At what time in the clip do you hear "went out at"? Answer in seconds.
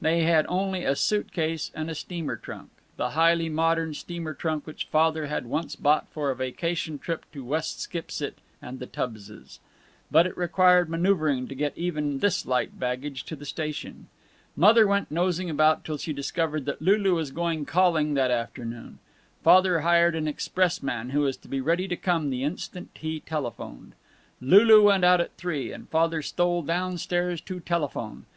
24.84-25.36